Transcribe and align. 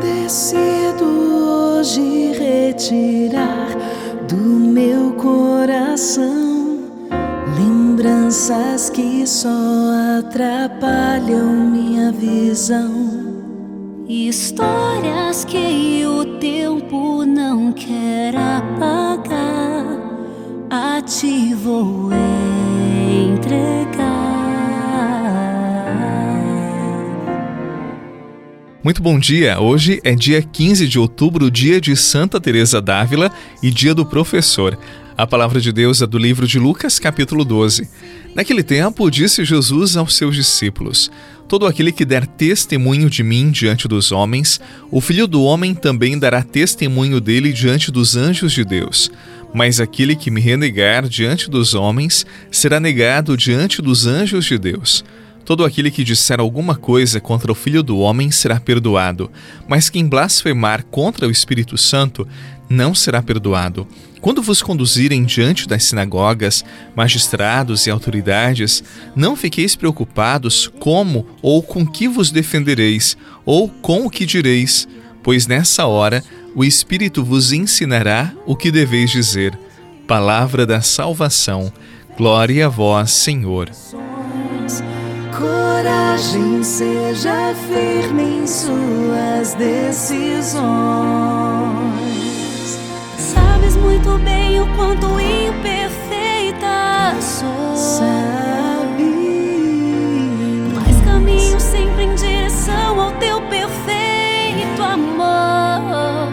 Decido 0.00 1.04
hoje 1.04 2.32
retirar 2.32 3.68
do 4.28 4.36
meu 4.36 5.12
coração 5.12 6.78
lembranças 7.58 8.90
que 8.90 9.26
só 9.26 9.48
atrapalham 10.18 11.52
minha 11.52 12.12
visão. 12.12 13.08
Histórias 14.08 15.44
que 15.44 16.04
o 16.06 16.38
tempo 16.38 17.24
não 17.24 17.72
quer 17.72 18.34
apagar, 18.36 19.84
a 20.70 21.02
ti 21.02 21.54
vou 21.54 22.10
entregar. 23.26 23.97
Muito 28.88 29.02
bom 29.02 29.18
dia. 29.18 29.60
Hoje 29.60 30.00
é 30.02 30.14
dia 30.14 30.40
15 30.40 30.88
de 30.88 30.98
outubro, 30.98 31.50
dia 31.50 31.78
de 31.78 31.94
Santa 31.94 32.40
Teresa 32.40 32.80
d'Ávila 32.80 33.30
e 33.62 33.70
dia 33.70 33.94
do 33.94 34.06
professor. 34.06 34.78
A 35.14 35.26
palavra 35.26 35.60
de 35.60 35.70
Deus 35.70 36.00
é 36.00 36.06
do 36.06 36.16
livro 36.16 36.46
de 36.46 36.58
Lucas, 36.58 36.98
capítulo 36.98 37.44
12. 37.44 37.86
Naquele 38.34 38.62
tempo, 38.62 39.10
disse 39.10 39.44
Jesus 39.44 39.94
aos 39.94 40.16
seus 40.16 40.34
discípulos: 40.34 41.10
Todo 41.46 41.66
aquele 41.66 41.92
que 41.92 42.02
der 42.02 42.26
testemunho 42.26 43.10
de 43.10 43.22
mim 43.22 43.50
diante 43.50 43.86
dos 43.86 44.10
homens, 44.10 44.58
o 44.90 45.02
Filho 45.02 45.26
do 45.26 45.42
homem 45.42 45.74
também 45.74 46.18
dará 46.18 46.42
testemunho 46.42 47.20
dele 47.20 47.52
diante 47.52 47.92
dos 47.92 48.16
anjos 48.16 48.54
de 48.54 48.64
Deus. 48.64 49.10
Mas 49.52 49.80
aquele 49.80 50.16
que 50.16 50.30
me 50.30 50.40
renegar 50.40 51.06
diante 51.06 51.50
dos 51.50 51.74
homens 51.74 52.24
será 52.50 52.80
negado 52.80 53.36
diante 53.36 53.82
dos 53.82 54.06
anjos 54.06 54.46
de 54.46 54.56
Deus. 54.56 55.04
Todo 55.48 55.64
aquele 55.64 55.90
que 55.90 56.04
disser 56.04 56.40
alguma 56.40 56.76
coisa 56.76 57.22
contra 57.22 57.50
o 57.50 57.54
Filho 57.54 57.82
do 57.82 57.96
Homem 58.00 58.30
será 58.30 58.60
perdoado, 58.60 59.30
mas 59.66 59.88
quem 59.88 60.06
blasfemar 60.06 60.84
contra 60.84 61.26
o 61.26 61.30
Espírito 61.30 61.78
Santo 61.78 62.28
não 62.68 62.94
será 62.94 63.22
perdoado. 63.22 63.88
Quando 64.20 64.42
vos 64.42 64.60
conduzirem 64.60 65.24
diante 65.24 65.66
das 65.66 65.84
sinagogas, 65.84 66.62
magistrados 66.94 67.86
e 67.86 67.90
autoridades, 67.90 68.84
não 69.16 69.34
fiqueis 69.34 69.74
preocupados 69.74 70.70
como 70.78 71.26
ou 71.40 71.62
com 71.62 71.86
que 71.86 72.06
vos 72.06 72.30
defendereis, 72.30 73.16
ou 73.46 73.70
com 73.70 74.04
o 74.04 74.10
que 74.10 74.26
direis, 74.26 74.86
pois 75.22 75.46
nessa 75.46 75.86
hora 75.86 76.22
o 76.54 76.62
Espírito 76.62 77.24
vos 77.24 77.54
ensinará 77.54 78.34
o 78.44 78.54
que 78.54 78.70
deveis 78.70 79.10
dizer. 79.10 79.58
Palavra 80.06 80.66
da 80.66 80.82
salvação. 80.82 81.72
Glória 82.18 82.66
a 82.66 82.68
vós, 82.68 83.10
Senhor 83.12 83.70
coragem, 85.38 86.62
seja 86.64 87.54
firme 87.68 88.40
em 88.40 88.46
suas 88.46 89.54
decisões. 89.54 90.58
Sabes 93.16 93.76
muito 93.76 94.18
bem 94.18 94.60
o 94.60 94.66
quanto 94.74 95.06
imperfeita 95.20 97.14
sou. 97.20 97.76
Sabe, 97.76 99.04
mas 100.74 101.00
caminho 101.04 101.60
sempre 101.60 102.04
em 102.04 102.14
direção 102.16 103.00
ao 103.00 103.12
teu 103.12 103.40
perfeito 103.42 104.82
amor. 104.82 106.32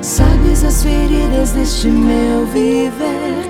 Sabes 0.00 0.64
as 0.64 0.82
feridas 0.82 1.52
deste 1.52 1.88
meu 1.88 2.46
viver 2.46 3.49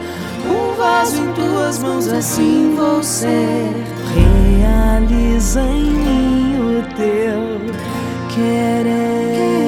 vaso 0.80 1.22
em 1.22 1.32
tuas 1.34 1.78
mãos, 1.78 2.08
assim 2.08 2.74
vou 2.74 3.02
ser. 3.02 3.70
Realiza 4.14 5.60
em 5.60 5.90
mim 5.90 6.56
o 6.58 6.82
teu 6.96 7.60
querer. 8.34 9.60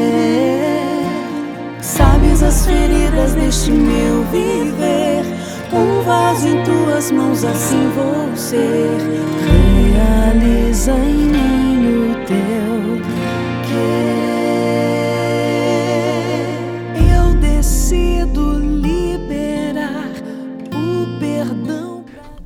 Sabes 1.82 2.42
as 2.42 2.64
feridas 2.64 3.34
deste 3.34 3.70
meu 3.70 4.24
viver. 4.32 5.22
Um 5.70 6.02
vaso 6.02 6.48
em 6.48 6.62
tuas 6.64 7.10
mãos, 7.10 7.44
assim 7.44 7.90
vou 7.94 8.34
ser. 8.34 8.96
Realiza 9.92 10.92
em 10.92 11.26
mim 11.26 11.41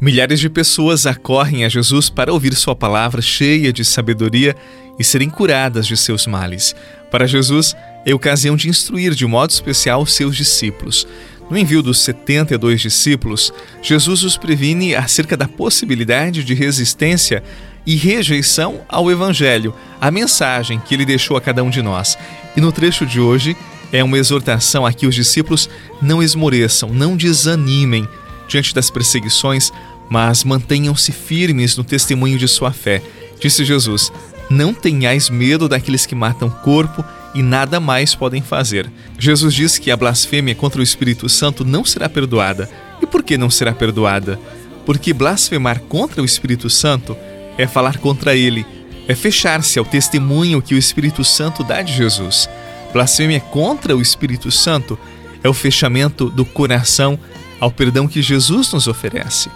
Milhares 0.00 0.40
de 0.40 0.50
pessoas 0.50 1.06
acorrem 1.06 1.64
a 1.64 1.68
Jesus 1.68 2.10
para 2.10 2.32
ouvir 2.32 2.54
Sua 2.54 2.76
palavra 2.76 3.22
cheia 3.22 3.72
de 3.72 3.84
sabedoria 3.84 4.54
e 4.98 5.04
serem 5.04 5.30
curadas 5.30 5.86
de 5.86 5.96
seus 5.96 6.26
males. 6.26 6.76
Para 7.10 7.26
Jesus, 7.26 7.74
é 8.04 8.14
ocasião 8.14 8.56
de 8.56 8.68
instruir 8.68 9.14
de 9.14 9.26
modo 9.26 9.50
especial 9.50 10.04
seus 10.06 10.36
discípulos. 10.36 11.06
No 11.48 11.56
envio 11.56 11.82
dos 11.82 12.00
72 12.00 12.80
discípulos, 12.80 13.52
Jesus 13.80 14.22
os 14.22 14.36
previne 14.36 14.94
acerca 14.94 15.36
da 15.36 15.48
possibilidade 15.48 16.44
de 16.44 16.54
resistência 16.54 17.42
e 17.86 17.94
rejeição 17.94 18.80
ao 18.88 19.10
Evangelho, 19.10 19.74
a 20.00 20.10
mensagem 20.10 20.80
que 20.80 20.94
ele 20.94 21.06
deixou 21.06 21.36
a 21.36 21.40
cada 21.40 21.62
um 21.62 21.70
de 21.70 21.80
nós. 21.80 22.18
E 22.56 22.60
no 22.60 22.72
trecho 22.72 23.06
de 23.06 23.20
hoje, 23.20 23.56
é 23.92 24.02
uma 24.02 24.18
exortação 24.18 24.84
a 24.84 24.92
que 24.92 25.06
os 25.06 25.14
discípulos 25.14 25.70
não 26.02 26.22
esmoreçam, 26.22 26.90
não 26.92 27.16
desanimem 27.16 28.08
diante 28.48 28.74
das 28.74 28.90
perseguições, 28.90 29.72
mas 30.08 30.44
mantenham-se 30.44 31.12
firmes 31.12 31.76
no 31.76 31.84
testemunho 31.84 32.38
de 32.38 32.48
sua 32.48 32.72
fé. 32.72 33.02
Disse 33.40 33.64
Jesus: 33.64 34.12
Não 34.48 34.72
tenhais 34.72 35.28
medo 35.28 35.68
daqueles 35.68 36.06
que 36.06 36.14
matam 36.14 36.48
corpo 36.48 37.04
e 37.34 37.42
nada 37.42 37.78
mais 37.78 38.14
podem 38.14 38.40
fazer. 38.40 38.90
Jesus 39.18 39.52
diz 39.52 39.78
que 39.78 39.90
a 39.90 39.96
blasfêmia 39.96 40.54
contra 40.54 40.80
o 40.80 40.84
Espírito 40.84 41.28
Santo 41.28 41.64
não 41.64 41.84
será 41.84 42.08
perdoada. 42.08 42.68
E 43.02 43.06
por 43.06 43.22
que 43.22 43.36
não 43.36 43.50
será 43.50 43.72
perdoada? 43.72 44.40
Porque 44.86 45.12
blasfemar 45.12 45.80
contra 45.80 46.22
o 46.22 46.24
Espírito 46.24 46.70
Santo 46.70 47.16
é 47.58 47.66
falar 47.66 47.98
contra 47.98 48.34
ele, 48.34 48.64
é 49.08 49.14
fechar-se 49.14 49.78
ao 49.78 49.84
testemunho 49.84 50.62
que 50.62 50.74
o 50.74 50.78
Espírito 50.78 51.24
Santo 51.24 51.62
dá 51.62 51.82
de 51.82 51.92
Jesus. 51.92 52.48
Blasfêmia 52.92 53.40
contra 53.40 53.96
o 53.96 54.00
Espírito 54.00 54.50
Santo 54.50 54.98
é 55.42 55.48
o 55.48 55.54
fechamento 55.54 56.30
do 56.30 56.44
coração 56.44 57.18
ao 57.60 57.70
perdão 57.70 58.08
que 58.08 58.22
Jesus 58.22 58.72
nos 58.72 58.86
oferece. 58.86 59.50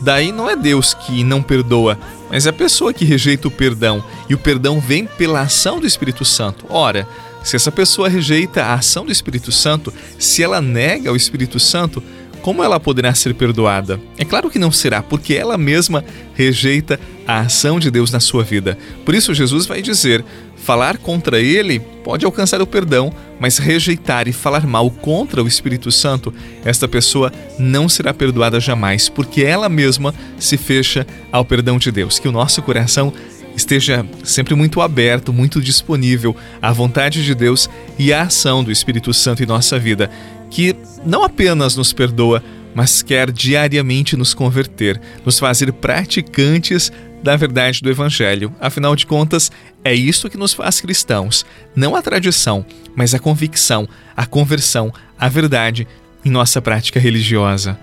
Daí 0.00 0.32
não 0.32 0.50
é 0.50 0.56
Deus 0.56 0.92
que 0.92 1.22
não 1.24 1.42
perdoa, 1.42 1.98
mas 2.30 2.46
é 2.46 2.50
a 2.50 2.52
pessoa 2.52 2.92
que 2.92 3.04
rejeita 3.04 3.48
o 3.48 3.50
perdão, 3.50 4.04
e 4.28 4.34
o 4.34 4.38
perdão 4.38 4.80
vem 4.80 5.06
pela 5.06 5.40
ação 5.42 5.80
do 5.80 5.86
Espírito 5.86 6.24
Santo. 6.24 6.66
Ora, 6.68 7.08
se 7.42 7.56
essa 7.56 7.70
pessoa 7.70 8.08
rejeita 8.08 8.64
a 8.64 8.74
ação 8.74 9.04
do 9.04 9.12
Espírito 9.12 9.52
Santo, 9.52 9.92
se 10.18 10.42
ela 10.42 10.60
nega 10.60 11.12
o 11.12 11.16
Espírito 11.16 11.60
Santo, 11.60 12.02
como 12.44 12.62
ela 12.62 12.78
poderá 12.78 13.14
ser 13.14 13.34
perdoada? 13.34 13.98
É 14.18 14.24
claro 14.24 14.50
que 14.50 14.58
não 14.58 14.70
será, 14.70 15.02
porque 15.02 15.32
ela 15.32 15.56
mesma 15.56 16.04
rejeita 16.34 17.00
a 17.26 17.40
ação 17.40 17.80
de 17.80 17.90
Deus 17.90 18.10
na 18.10 18.20
sua 18.20 18.44
vida. 18.44 18.76
Por 19.02 19.14
isso, 19.14 19.32
Jesus 19.32 19.64
vai 19.64 19.80
dizer: 19.80 20.22
falar 20.54 20.98
contra 20.98 21.40
ele 21.40 21.80
pode 21.80 22.26
alcançar 22.26 22.60
o 22.60 22.66
perdão, 22.66 23.10
mas 23.40 23.56
rejeitar 23.56 24.28
e 24.28 24.32
falar 24.34 24.66
mal 24.66 24.90
contra 24.90 25.42
o 25.42 25.48
Espírito 25.48 25.90
Santo, 25.90 26.34
esta 26.66 26.86
pessoa 26.86 27.32
não 27.58 27.88
será 27.88 28.12
perdoada 28.12 28.60
jamais, 28.60 29.08
porque 29.08 29.42
ela 29.42 29.70
mesma 29.70 30.14
se 30.38 30.58
fecha 30.58 31.06
ao 31.32 31.46
perdão 31.46 31.78
de 31.78 31.90
Deus. 31.90 32.18
Que 32.18 32.28
o 32.28 32.32
nosso 32.32 32.60
coração 32.60 33.10
esteja 33.56 34.04
sempre 34.22 34.54
muito 34.54 34.80
aberto, 34.80 35.32
muito 35.32 35.60
disponível 35.60 36.36
à 36.60 36.72
vontade 36.72 37.24
de 37.24 37.34
Deus 37.34 37.68
e 37.98 38.12
à 38.12 38.22
ação 38.22 38.62
do 38.64 38.72
Espírito 38.72 39.12
Santo 39.12 39.42
em 39.42 39.46
nossa 39.46 39.78
vida 39.78 40.10
que 40.50 40.76
não 41.04 41.24
apenas 41.24 41.74
nos 41.74 41.92
perdoa, 41.92 42.42
mas 42.74 43.02
quer 43.02 43.32
diariamente 43.32 44.16
nos 44.16 44.34
converter, 44.34 45.00
nos 45.24 45.38
fazer 45.38 45.72
praticantes 45.72 46.92
da 47.24 47.36
verdade 47.36 47.80
do 47.80 47.90
Evangelho. 47.90 48.54
Afinal 48.60 48.94
de 48.94 49.04
contas, 49.04 49.50
é 49.82 49.92
isso 49.92 50.30
que 50.30 50.36
nos 50.36 50.52
faz 50.52 50.80
cristãos, 50.80 51.44
não 51.74 51.96
a 51.96 52.02
tradição, 52.02 52.64
mas 52.94 53.14
a 53.14 53.18
convicção, 53.18 53.88
a 54.16 54.26
conversão, 54.26 54.92
a 55.18 55.28
verdade 55.28 55.88
em 56.24 56.30
nossa 56.30 56.62
prática 56.62 57.00
religiosa. 57.00 57.78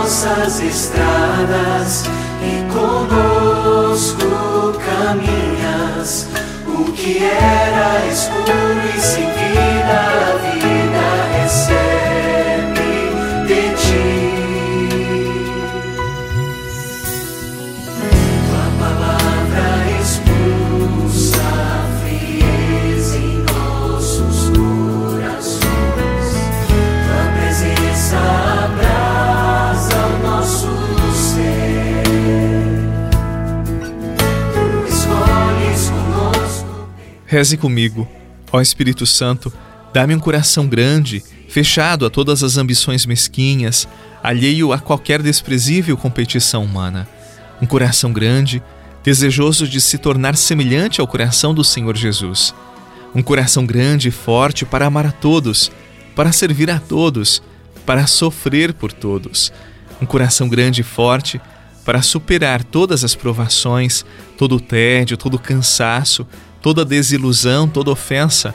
Nossas 0.00 0.60
estradas 0.60 2.04
e 2.42 2.64
conosco 2.72 4.24
caminhas. 4.78 6.26
O 6.66 6.90
que 6.92 7.22
era 7.22 8.06
escuro 8.06 8.80
e 8.96 8.98
sem 8.98 9.26
vida, 9.26 10.00
a 10.26 10.38
vida 10.54 11.42
recebe. 11.42 11.89
Reze 37.30 37.56
comigo. 37.56 38.08
Ó 38.50 38.60
Espírito 38.60 39.06
Santo, 39.06 39.52
dá-me 39.94 40.16
um 40.16 40.18
coração 40.18 40.66
grande, 40.66 41.22
fechado 41.48 42.04
a 42.04 42.10
todas 42.10 42.42
as 42.42 42.56
ambições 42.56 43.06
mesquinhas, 43.06 43.86
alheio 44.20 44.72
a 44.72 44.80
qualquer 44.80 45.22
desprezível 45.22 45.96
competição 45.96 46.64
humana. 46.64 47.08
Um 47.62 47.66
coração 47.66 48.12
grande, 48.12 48.60
desejoso 49.04 49.68
de 49.68 49.80
se 49.80 49.96
tornar 49.96 50.36
semelhante 50.36 51.00
ao 51.00 51.06
coração 51.06 51.54
do 51.54 51.62
Senhor 51.62 51.96
Jesus. 51.96 52.52
Um 53.14 53.22
coração 53.22 53.64
grande 53.64 54.08
e 54.08 54.10
forte 54.10 54.64
para 54.64 54.86
amar 54.86 55.06
a 55.06 55.12
todos, 55.12 55.70
para 56.16 56.32
servir 56.32 56.68
a 56.68 56.80
todos, 56.80 57.40
para 57.86 58.08
sofrer 58.08 58.72
por 58.74 58.92
todos. 58.92 59.52
Um 60.02 60.04
coração 60.04 60.48
grande 60.48 60.80
e 60.80 60.84
forte 60.84 61.40
para 61.84 62.02
superar 62.02 62.64
todas 62.64 63.04
as 63.04 63.14
provações, 63.14 64.04
todo 64.36 64.56
o 64.56 64.60
tédio, 64.60 65.16
todo 65.16 65.34
o 65.34 65.38
cansaço, 65.38 66.26
toda 66.62 66.84
desilusão, 66.84 67.68
toda 67.68 67.90
ofensa. 67.90 68.54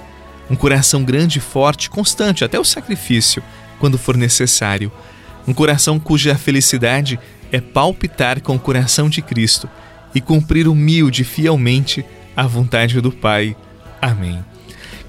Um 0.49 0.55
coração 0.55 1.03
grande 1.03 1.39
e 1.39 1.41
forte, 1.41 1.89
constante 1.89 2.43
até 2.43 2.59
o 2.59 2.63
sacrifício, 2.63 3.43
quando 3.79 3.97
for 3.97 4.15
necessário. 4.15 4.91
Um 5.47 5.53
coração 5.53 5.99
cuja 5.99 6.35
felicidade 6.35 7.19
é 7.51 7.59
palpitar 7.59 8.41
com 8.41 8.55
o 8.55 8.59
coração 8.59 9.09
de 9.09 9.21
Cristo 9.21 9.69
e 10.13 10.21
cumprir 10.21 10.67
humilde 10.67 11.23
e 11.23 11.25
fielmente 11.25 12.05
a 12.35 12.45
vontade 12.47 13.01
do 13.01 13.11
Pai. 13.11 13.55
Amém 14.01 14.54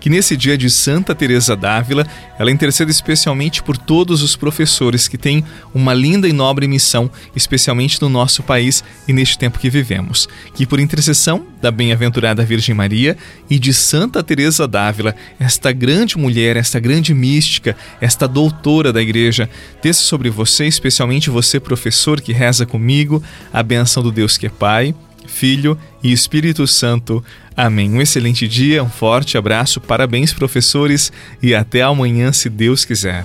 que 0.06 0.11
nesse 0.11 0.37
dia 0.37 0.56
de 0.56 0.70
Santa 0.70 1.17
Teresa 1.17 1.56
d'Ávila, 1.56 2.06
ela 2.38 2.53
interceda 2.53 2.93
especialmente 2.93 3.61
por 3.61 3.76
todos 3.76 4.23
os 4.23 4.37
professores 4.37 5.08
que 5.08 5.19
têm 5.19 5.43
uma 5.75 5.93
linda 5.93 6.29
e 6.29 6.32
nobre 6.32 6.69
missão, 6.69 7.11
especialmente 7.35 8.00
no 8.00 8.08
nosso 8.08 8.41
país 8.44 8.85
e 9.08 9.12
neste 9.12 9.37
tempo 9.37 9.58
que 9.58 9.69
vivemos. 9.69 10.29
Que 10.55 10.64
por 10.64 10.79
intercessão 10.79 11.44
da 11.61 11.73
bem-aventurada 11.73 12.44
Virgem 12.44 12.73
Maria 12.73 13.17
e 13.50 13.58
de 13.58 13.75
Santa 13.75 14.23
Teresa 14.23 14.69
d'Ávila, 14.69 15.12
esta 15.41 15.73
grande 15.73 16.17
mulher, 16.17 16.56
esta 16.56 16.79
grande 16.79 17.12
mística, 17.12 17.76
esta 18.00 18.29
doutora 18.29 18.93
da 18.93 19.03
igreja, 19.03 19.50
desça 19.82 20.03
sobre 20.03 20.31
você, 20.31 20.69
especialmente 20.69 21.31
você 21.31 21.58
professor 21.58 22.20
que 22.20 22.32
reza 22.32 22.64
comigo, 22.64 23.20
a 23.53 23.61
benção 23.61 24.05
do 24.05 24.12
Deus 24.12 24.38
que 24.38 24.47
é 24.47 24.50
Pai, 24.50 24.94
Filho 25.26 25.78
e 26.02 26.12
Espírito 26.12 26.67
Santo. 26.67 27.25
Amém. 27.56 27.90
Um 27.90 28.00
excelente 28.00 28.46
dia, 28.46 28.82
um 28.82 28.90
forte 28.90 29.38
abraço, 29.38 29.81
parabéns, 29.81 30.32
professores, 30.32 31.12
e 31.43 31.55
até 31.55 31.82
amanhã, 31.82 32.32
se 32.32 32.49
Deus 32.49 32.84
quiser. 32.84 33.25